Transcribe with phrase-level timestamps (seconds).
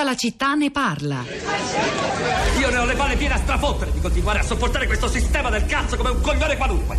[0.00, 1.22] Tutta la città ne parla.
[2.58, 5.66] Io ne ho le palle piene a strafottere di continuare a sopportare questo sistema del
[5.66, 6.96] cazzo come un coglione qualunque.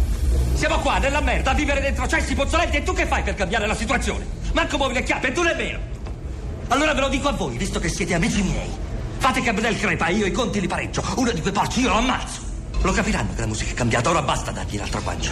[0.53, 3.65] Siamo qua nella merda a vivere dentro cessi pozzolenti e tu che fai per cambiare
[3.65, 4.23] la situazione?
[4.53, 5.79] Manco muovi le chiappe e tu nemmeno.
[6.67, 8.69] Allora ve lo dico a voi, visto che siete amici miei.
[9.17, 11.03] Fate che Abdel crepa e io i conti li pareggio.
[11.15, 12.41] Uno di quei porci io lo ammazzo.
[12.83, 15.31] Lo capiranno che la musica è cambiata, ora basta dargli l'altra guancia.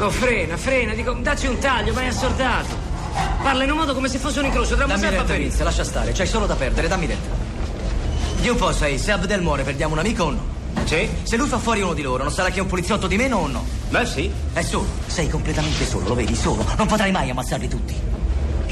[0.00, 2.93] Oh, frena, frena, dico, dacci un taglio, ma è assordato.
[3.42, 5.48] Parla in un modo come se fosse un incrocio tra Dammi Mosè e retta, Paperino.
[5.48, 7.36] Vince, lascia stare, c'hai solo da perdere, dammi retta.
[8.40, 10.52] Di un po' sai, se Abdel muore perdiamo un amico o no?
[10.84, 11.08] Sì?
[11.22, 13.46] Se lui fa fuori uno di loro, non sarà che un poliziotto di meno o
[13.46, 13.64] no?
[13.88, 14.30] Beh, sì.
[14.52, 16.64] È solo, sei completamente solo, lo vedi, solo.
[16.76, 17.94] Non potrai mai ammazzarli tutti.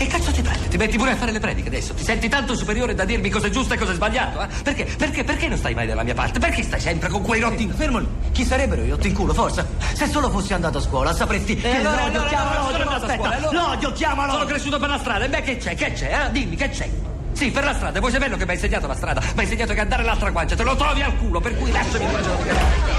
[0.03, 0.67] Che cazzo ti prende?
[0.67, 1.95] Ti metti pure a fare le prediche adesso?
[1.95, 4.43] Ti senti tanto superiore da dirmi cosa è giusto e cosa è sbagliato?
[4.43, 4.49] Eh?
[4.65, 4.85] Perché?
[4.85, 5.23] Perché?
[5.23, 6.41] Perché non stai mai dalla mia parte?
[6.41, 7.71] Perché stai sempre con quei rotti?
[7.73, 8.09] Fermo lì.
[8.33, 8.99] Chi sarebbero io?
[9.01, 9.65] in culo, forza.
[9.93, 11.57] Se solo fossi andato a scuola, sapresti.
[11.61, 13.15] E allora, l'odio, allora, chiamalo, allora, l'odio, a aspetta.
[13.15, 14.33] scuola, allora- L'odio, chiamalo.
[14.33, 15.75] Sono cresciuto per la strada e beh che c'è?
[15.77, 16.27] Che c'è?
[16.27, 16.31] Eh?
[16.33, 16.91] Dimmi che c'è?
[17.33, 19.21] Sì, per la strada, vuoi saperlo che mi hai insegnato la strada?
[19.21, 22.05] Mi hai insegnato che andare l'altra guancia, te lo trovi al culo, per cui lasciami
[22.05, 22.92] in.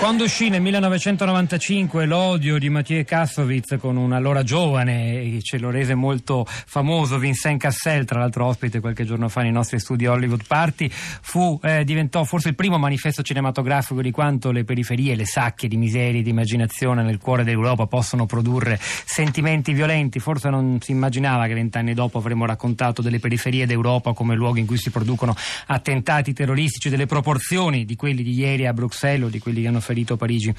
[0.00, 5.68] Quando uscì nel 1995 l'odio di Mathieu Kassovitz con un allora giovane, e ce lo
[5.68, 10.46] rese molto famoso, Vincent Cassel, tra l'altro ospite qualche giorno fa nei nostri studi Hollywood
[10.46, 15.68] Party, fu, eh, diventò forse il primo manifesto cinematografico di quanto le periferie, le sacche
[15.68, 20.18] di miseria e di immaginazione nel cuore dell'Europa possono produrre sentimenti violenti.
[20.18, 24.66] Forse non si immaginava che vent'anni dopo avremmo raccontato delle periferie d'Europa come luoghi in
[24.66, 29.38] cui si producono attentati terroristici delle proporzioni di quelli di ieri a Bruxelles o di
[29.38, 30.54] quelli che hanno ferito Parigi.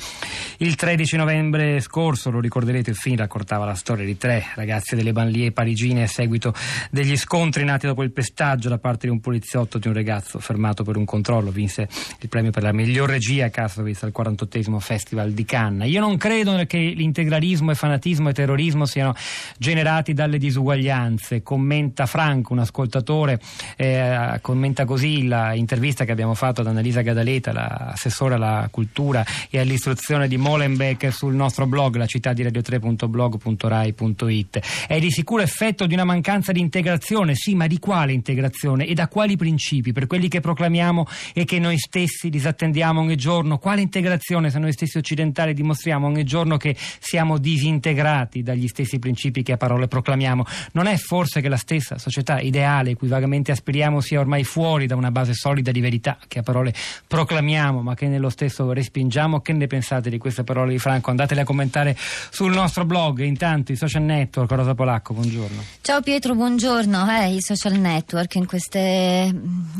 [0.57, 5.13] Il 13 novembre scorso, lo ricorderete, il film raccontava la storia di tre ragazze delle
[5.13, 6.53] banlieue parigine a seguito
[6.89, 10.83] degli scontri nati dopo il pestaggio da parte di un poliziotto di un ragazzo fermato
[10.83, 11.49] per un controllo.
[11.49, 11.87] Vinse
[12.19, 15.89] il premio per la miglior regia a Kassovitz al 48 Festival di Cannes.
[15.89, 19.13] Io non credo che l'integralismo e fanatismo e terrorismo siano
[19.57, 21.41] generati dalle disuguaglianze.
[21.41, 23.39] Commenta Franco, un ascoltatore,
[23.77, 30.27] eh, commenta così l'intervista che abbiamo fatto ad Annalisa Gadaleta, l'assessore alla cultura e all'istruzione
[30.27, 34.59] di Molenbeek sul nostro blog, la città di radio3.blog.rai.it.
[34.87, 38.93] È di sicuro effetto di una mancanza di integrazione, sì, ma di quale integrazione e
[38.93, 39.91] da quali principi?
[39.91, 44.71] Per quelli che proclamiamo e che noi stessi disattendiamo ogni giorno, quale integrazione se noi
[44.71, 50.45] stessi occidentali dimostriamo ogni giorno che siamo disintegrati dagli stessi principi che a parole proclamiamo?
[50.73, 54.95] Non è forse che la stessa società ideale cui vagamente aspiriamo sia ormai fuori da
[54.95, 56.73] una base solida di verità che a parole
[57.07, 59.10] proclamiamo ma che nello stesso respingiamo?
[59.11, 61.09] Che ne pensate di queste parole di Franco?
[61.09, 61.97] Andatele a commentare
[62.29, 63.19] sul nostro blog.
[63.19, 65.61] Intanto i social network, Rosa Polacco, buongiorno.
[65.81, 67.09] Ciao Pietro, buongiorno.
[67.19, 69.29] Eh, I social network in queste,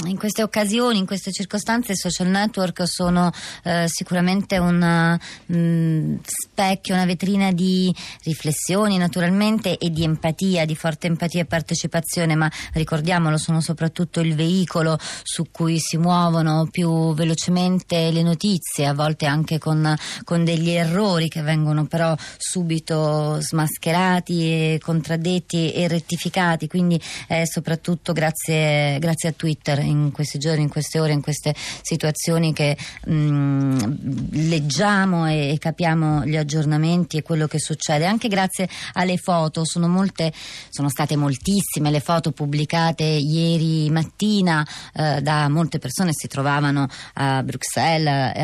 [0.05, 3.31] in queste occasioni, in queste circostanze, i social network sono
[3.63, 5.17] eh, sicuramente un
[5.53, 12.35] mm, specchio, una vetrina di riflessioni naturalmente e di empatia, di forte empatia e partecipazione,
[12.35, 18.93] ma ricordiamolo, sono soprattutto il veicolo su cui si muovono più velocemente le notizie, a
[18.93, 26.67] volte anche con, con degli errori che vengono però subito smascherati e contraddetti e rettificati,
[26.67, 31.55] quindi eh, soprattutto grazie, grazie a Twitter in questi giorni, in queste ore, in queste
[31.81, 38.69] situazioni che mh, leggiamo e, e capiamo gli aggiornamenti e quello che succede, anche grazie
[38.93, 40.31] alle foto, sono molte,
[40.69, 47.43] sono state moltissime le foto pubblicate ieri mattina eh, da molte persone si trovavano a
[47.43, 48.41] Bruxelles e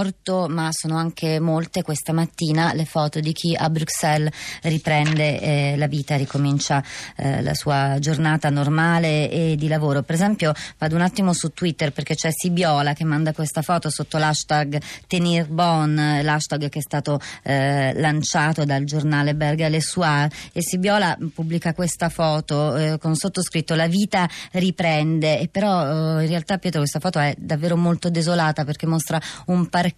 [0.00, 5.74] all'aeroporto, ma sono anche molte questa mattina le foto di chi a Bruxelles riprende eh,
[5.76, 6.82] la vita, ricomincia
[7.16, 10.02] eh, la sua giornata normale e di lavoro.
[10.02, 14.18] Per esempio, vado un attimo su Twitter perché c'è Sibiola che manda questa foto sotto
[14.18, 20.30] l'hashtag Tenir Bon, eh, l'hashtag che è stato eh, lanciato dal giornale Berga Le Soir
[20.52, 26.28] e Sibiola pubblica questa foto eh, con sottoscritto La vita riprende e però eh, in
[26.28, 29.89] realtà Pietro questa foto è davvero molto desolata perché mostra un parcheggio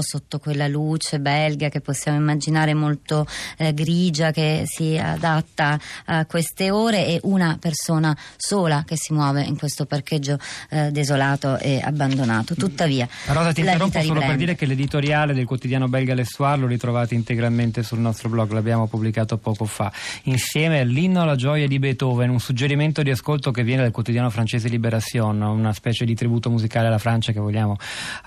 [0.00, 3.26] sotto quella luce belga che possiamo immaginare molto
[3.58, 9.42] eh, grigia che si adatta a queste ore e una persona sola che si muove
[9.42, 10.38] in questo parcheggio
[10.70, 12.54] eh, desolato e abbandonato.
[12.54, 14.36] Tuttavia, Rosa, ti interrompo solo per riprende.
[14.36, 18.86] dire che l'editoriale del quotidiano belga Le Soir lo ritrovate integralmente sul nostro blog, l'abbiamo
[18.86, 19.92] pubblicato poco fa,
[20.24, 24.68] insieme all'inno alla gioia di Beethoven, un suggerimento di ascolto che viene dal quotidiano francese
[24.68, 27.76] Libération, una specie di tributo musicale alla Francia che vogliamo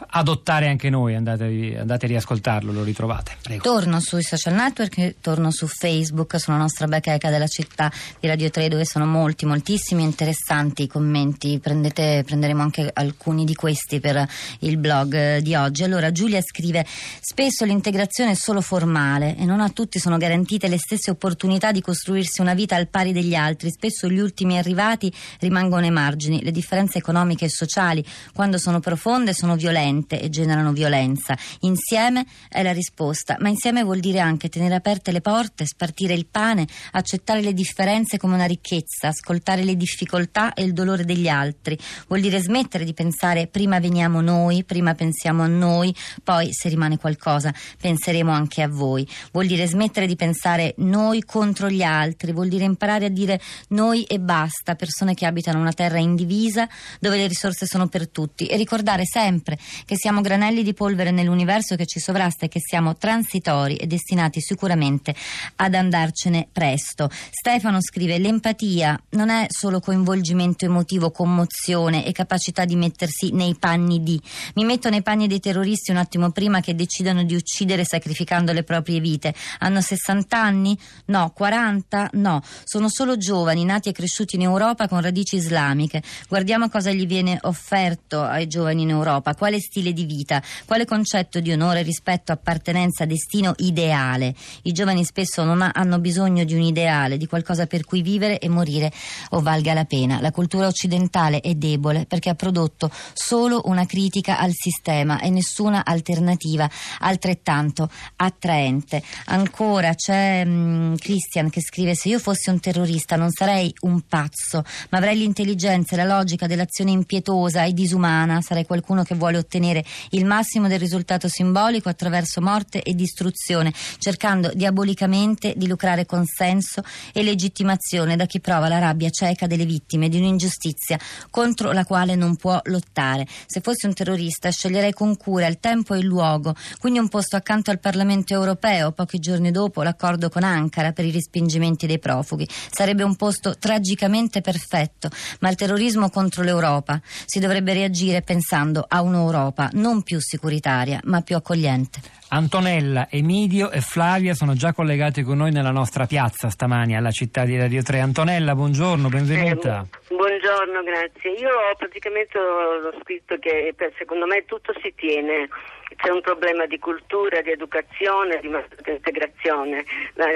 [0.10, 3.38] adottare anche noi, andate, andate a riascoltarlo, lo ritrovate.
[3.42, 3.64] Prego.
[3.64, 8.68] Torno sui social network, torno su Facebook, sulla nostra bacheca della città di Radio 3
[8.70, 14.28] dove sono molti, moltissimi interessanti i commenti, Prendete, prenderemo anche alcuni di questi per
[14.60, 15.84] il blog di oggi.
[15.84, 20.78] Allora Giulia scrive spesso l'integrazione è solo formale e non a tutti sono garantite le
[20.78, 25.84] stesse opportunità di costruirsi una vita al pari degli altri, spesso gli ultimi arrivati rimangono
[25.84, 31.38] ai margini, le differenze economiche e sociali quando sono profonde sono violente e generano violenza.
[31.62, 36.26] Insieme è la risposta, ma insieme vuol dire anche tenere aperte le porte, spartire il
[36.26, 41.78] pane, accettare le differenze come una ricchezza, ascoltare le difficoltà e il dolore degli altri.
[42.08, 46.98] Vuol dire smettere di pensare prima veniamo noi, prima pensiamo a noi, poi se rimane
[46.98, 49.08] qualcosa penseremo anche a voi.
[49.32, 53.40] Vuol dire smettere di pensare noi contro gli altri, vuol dire imparare a dire
[53.70, 56.68] noi e basta, persone che abitano una terra indivisa
[57.00, 61.76] dove le risorse sono per tutti e ricordare sempre che siamo granelli di polvere nell'universo
[61.76, 65.16] che ci sovrasta e che siamo transitori e destinati sicuramente
[65.58, 67.10] ad andarcene presto.
[67.30, 74.02] Stefano scrive l'empatia non è solo coinvolgimento emotivo, commozione e capacità di mettersi nei panni
[74.04, 74.20] di.
[74.56, 78.64] Mi metto nei panni dei terroristi un attimo prima che decidano di uccidere sacrificando le
[78.64, 79.34] proprie vite.
[79.60, 80.78] Hanno 60 anni?
[81.06, 81.32] No.
[81.36, 82.10] 40?
[82.14, 82.42] No.
[82.64, 86.02] Sono solo giovani nati e cresciuti in Europa con radici islamiche.
[86.28, 91.40] Guardiamo cosa gli viene offerto ai giovani in Europa, quale stile di vita, quale concetto
[91.40, 94.34] di onore, rispetto, appartenenza, destino ideale.
[94.64, 98.40] I giovani spesso non ha, hanno bisogno di un ideale, di qualcosa per cui vivere
[98.40, 98.92] e morire
[99.32, 100.20] o valga la pena.
[100.22, 105.84] La cultura occidentale è debole perché ha prodotto solo una critica al sistema e nessuna
[105.86, 106.70] alternativa
[107.00, 109.02] altrettanto attraente.
[109.26, 114.64] Ancora c'è um, Christian che scrive se io fossi un terrorista non sarei un pazzo,
[114.90, 119.84] ma avrei l'intelligenza e la logica dell'azione impietosa e disumana, sarei qualcuno che vuole ottenere
[120.12, 126.84] il massimo del risultato simbolico attraverso morte e distruzione, cercando diabolicamente di lucrare consenso
[127.14, 131.00] e legittimazione da chi prova la rabbia cieca delle vittime di un'ingiustizia
[131.30, 133.26] contro la quale non può lottare.
[133.46, 137.38] Se fossi un terrorista sceglierei con cura il tempo e il luogo, quindi un posto
[137.38, 142.46] accanto al Parlamento europeo, pochi giorni dopo l'accordo con Ankara per i respingimenti dei profughi.
[142.70, 145.10] Sarebbe un posto tragicamente perfetto,
[145.40, 151.22] ma il terrorismo contro l'Europa si dovrebbe reagire pensando a un'Europa non più sicuritaria, ma
[151.22, 152.00] più accogliente.
[152.30, 157.46] Antonella, Emidio e Flavia sono già collegati con noi nella nostra piazza stamani alla città
[157.46, 158.00] di Radio 3.
[158.00, 159.86] Antonella, buongiorno, benvenuta.
[159.86, 161.32] Eh, buongiorno, grazie.
[161.32, 165.48] Io ho praticamente ho scritto che secondo me tutto si tiene
[165.96, 168.50] c'è un problema di cultura, di educazione, di
[168.86, 169.86] integrazione.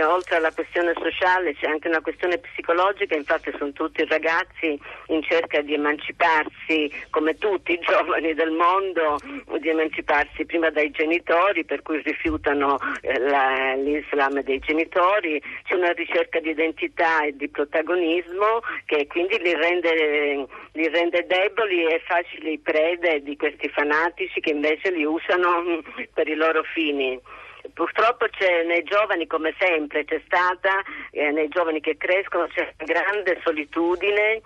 [0.04, 5.62] Oltre alla questione sociale c'è anche una questione psicologica, infatti sono tutti ragazzi in cerca
[5.62, 9.18] di emanciparsi, come tutti i giovani del mondo,
[9.60, 15.92] di emanciparsi prima dai genitori, per cui rifiutano eh, la, l'Islam dei genitori, c'è una
[15.92, 22.58] ricerca di identità e di protagonismo che quindi li rende, li rende deboli e facili
[22.60, 25.49] prede di questi fanatici che invece li usano
[26.14, 27.20] per i loro fini.
[27.74, 30.82] Purtroppo c'è nei giovani, come sempre c'è stata,
[31.12, 34.42] eh, nei giovani che crescono c'è grande solitudine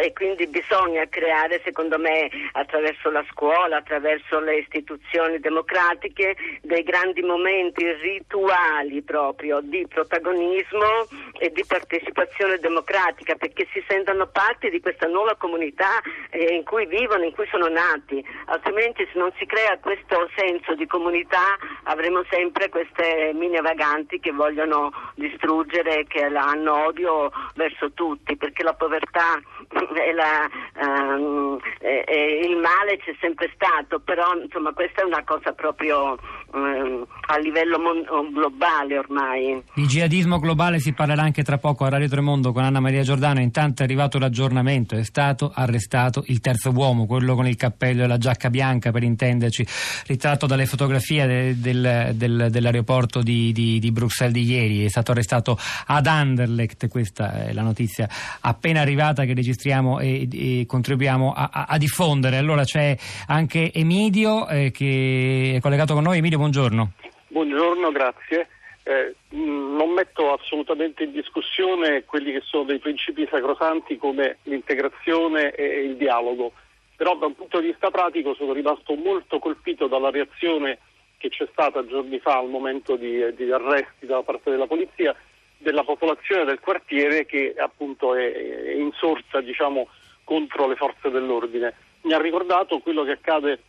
[0.00, 7.22] e quindi bisogna creare, secondo me, attraverso la scuola, attraverso le istituzioni democratiche, dei grandi
[7.22, 11.06] momenti rituali proprio di protagonismo
[11.38, 16.00] e di partecipazione democratica perché si sentano parte di questa nuova comunità
[16.30, 20.74] eh, in cui vivono, in cui sono nati, altrimenti se non si crea questo senso
[20.74, 27.92] di comunità avremo sempre sempre queste mine vaganti che vogliono distruggere, che hanno odio verso
[27.92, 29.40] tutti, perché la povertà
[29.94, 30.48] e, la,
[30.86, 36.18] um, e, e il male c'è sempre stato, però insomma questa è una cosa proprio
[36.52, 39.62] um, a livello mon- globale ormai.
[39.74, 43.40] Di jihadismo globale si parlerà anche tra poco a Radio Tremondo con Anna Maria Giordano,
[43.40, 48.06] intanto è arrivato l'aggiornamento, è stato arrestato il terzo uomo, quello con il cappello e
[48.06, 49.66] la giacca bianca per intenderci,
[50.06, 55.12] ritratto dalle fotografie de- del, del dell'aeroporto di, di, di, Bruxelles di ieri, è stato
[55.12, 58.08] arrestato ad Anderlecht, questa è la notizia
[58.40, 62.38] appena arrivata che registriamo e, e contribuiamo a, a, a, diffondere.
[62.38, 62.96] Allora c'è
[63.26, 66.18] anche Emidio eh, che è collegato con noi.
[66.18, 66.92] Emidio, buongiorno.
[67.28, 68.48] Buongiorno, grazie.
[68.84, 75.82] Eh, non metto assolutamente in discussione quelli che sono dei principi sacrosanti come l'integrazione e
[75.82, 76.52] il dialogo,
[76.96, 80.78] però da un punto di vista pratico sono rimasto molto colpito dalla reazione
[81.18, 85.14] che c'è stata giorni fa al momento di, di arresti da parte della polizia
[85.58, 89.88] della popolazione del quartiere che appunto è, è insorsa diciamo,
[90.24, 91.74] contro le forze dell'ordine.
[92.02, 93.60] Mi ha ricordato quello che accade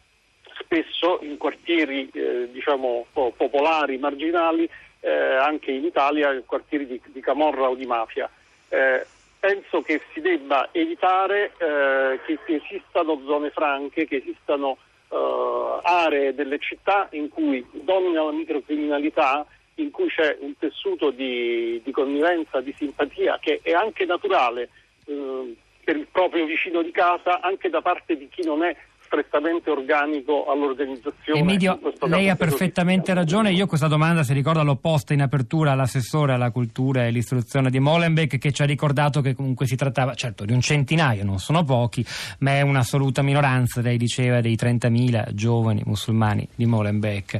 [0.59, 7.69] spesso in quartieri eh, diciamo, popolari, marginali, eh, anche in Italia, quartieri di, di camorra
[7.69, 8.29] o di mafia.
[8.69, 9.05] Eh,
[9.39, 14.77] penso che si debba evitare eh, che, che, esistano zone franche, che esistano
[15.09, 19.45] eh, aree delle città in cui domina la microcriminalità,
[19.75, 24.69] in cui c'è un tessuto di, di connivenza, di simpatia che è anche naturale
[25.05, 28.75] eh, per il proprio vicino di casa, anche da parte di chi non è
[29.07, 31.39] strettamente organico all'organizzazione.
[31.39, 33.51] Emilio, lei ha perfettamente ragione.
[33.51, 37.79] Io questa domanda, si ricorda, l'ho posta in apertura all'assessore alla cultura e all'istruzione di
[37.79, 41.63] Molenbeek che ci ha ricordato che comunque si trattava, certo, di un centinaio, non sono
[41.63, 42.05] pochi,
[42.39, 47.39] ma è un'assoluta minoranza, lei diceva, dei 30.000 giovani musulmani di Molenbeek.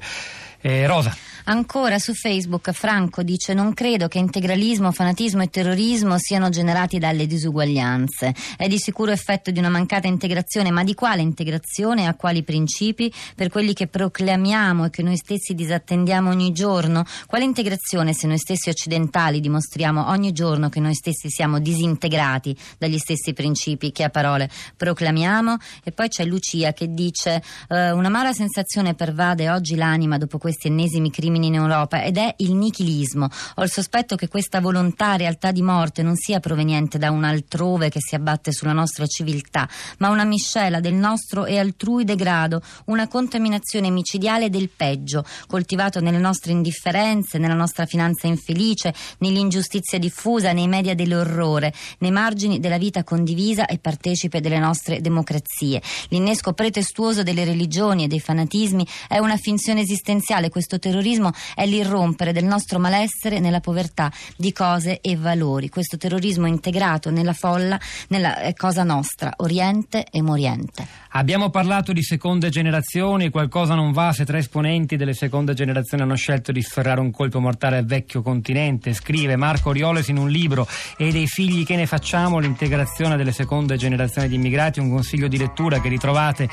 [0.61, 1.15] Eh, Rosa.
[1.49, 7.25] Ancora su Facebook Franco dice non credo che integralismo, fanatismo e terrorismo siano generati dalle
[7.25, 8.35] disuguaglianze.
[8.57, 12.43] È di sicuro effetto di una mancata integrazione, ma di quale integrazione e a quali
[12.43, 13.09] principi?
[13.33, 17.05] Per quelli che proclamiamo e che noi stessi disattendiamo ogni giorno?
[17.27, 22.97] Quale integrazione se noi stessi occidentali dimostriamo ogni giorno che noi stessi siamo disintegrati dagli
[22.97, 25.55] stessi principi che a parole proclamiamo?
[25.81, 30.67] E poi c'è Lucia che dice eh, una mala sensazione pervade oggi l'anima dopo questi
[30.67, 33.27] ennesimi crimini in Europa ed è il nichilismo.
[33.55, 37.89] Ho il sospetto che questa volontà, realtà di morte, non sia proveniente da un altrove
[37.89, 43.09] che si abbatte sulla nostra civiltà, ma una miscela del nostro e altrui degrado, una
[43.09, 50.69] contaminazione micidiale del peggio, coltivato nelle nostre indifferenze, nella nostra finanza infelice, nell'ingiustizia diffusa, nei
[50.69, 55.81] media dell'orrore, nei margini della vita condivisa e partecipe delle nostre democrazie.
[56.07, 62.31] L'innesco pretestuoso delle religioni e dei fanatismi è una finzione esistenziale, questo terrorismo è l'irrompere
[62.31, 65.69] del nostro malessere nella povertà di cose e valori.
[65.69, 67.79] Questo terrorismo integrato nella folla,
[68.09, 70.87] nella eh, cosa nostra, Oriente e Moriente.
[71.11, 76.15] Abbiamo parlato di seconde generazioni, qualcosa non va se tre esponenti delle seconde generazioni hanno
[76.15, 80.67] scelto di sferrare un colpo mortale al vecchio continente, scrive Marco Orioles in un libro
[80.95, 85.37] e dei figli che ne facciamo, l'integrazione delle seconde generazioni di immigrati, un consiglio di
[85.37, 86.47] lettura che ritrovate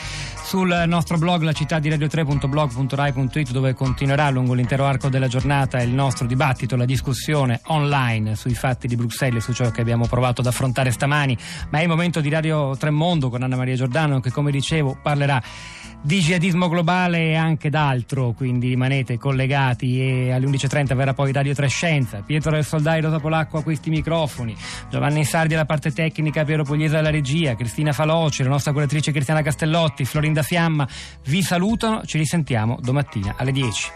[0.45, 5.91] sul nostro blog la città di radio3.blog.rai.it dove continuerà lungo l'intero arco della giornata il
[5.91, 10.47] nostro dibattito, la discussione online sui fatti di Bruxelles, su ciò che abbiamo provato ad
[10.47, 11.37] affrontare stamani,
[11.71, 15.43] ma è il momento di Radio Tremondo con Anna Maria Giordano che come dicevo parlerà
[16.05, 21.55] di jihadismo globale e anche d'altro, quindi rimanete collegati e alle 11.30 verrà poi Radio
[21.55, 24.55] Trescenza, Pietro del Soldai, Rosa Polacco a questi microfoni,
[24.91, 29.41] Giovanni Sardi alla parte tecnica, Piero Pugliese alla regia, Cristina Faloci, la nostra curatrice Cristiana
[29.41, 30.87] Castellotti, Florinda Fiamma,
[31.25, 33.64] vi salutano, ci risentiamo domattina alle 10.
[33.65, 33.95] речь.